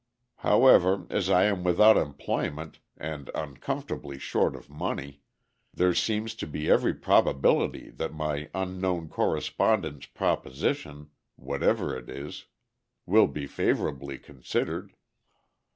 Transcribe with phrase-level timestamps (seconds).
[0.37, 5.21] However, as I am without employment and uncomfortably short of money,
[5.75, 12.45] there seems to be every probability that my unknown correspondent's proposition, whatever it is,
[13.05, 14.95] will be favorably considered.